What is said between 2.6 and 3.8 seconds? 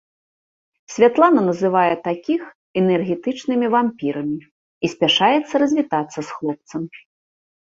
энергетычнымі